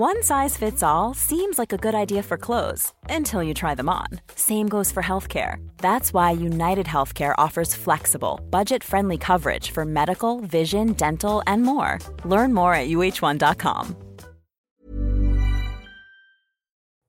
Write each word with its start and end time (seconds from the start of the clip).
One 0.00 0.22
size 0.22 0.56
fits 0.56 0.82
all 0.82 1.12
seems 1.12 1.58
like 1.58 1.74
a 1.74 1.76
good 1.76 1.94
idea 1.94 2.22
for 2.22 2.38
clothes 2.38 2.94
until 3.10 3.42
you 3.42 3.52
try 3.52 3.74
them 3.74 3.90
on. 3.90 4.06
Same 4.34 4.66
goes 4.66 4.90
for 4.90 5.02
healthcare. 5.02 5.56
That's 5.76 6.14
why 6.14 6.30
United 6.30 6.86
Healthcare 6.86 7.34
offers 7.36 7.74
flexible, 7.74 8.40
budget 8.48 8.82
friendly 8.82 9.18
coverage 9.18 9.72
for 9.72 9.84
medical, 9.84 10.40
vision, 10.40 10.94
dental, 10.94 11.42
and 11.46 11.64
more. 11.64 11.98
Learn 12.24 12.54
more 12.54 12.72
at 12.72 12.88
uhone.com. 12.88 13.94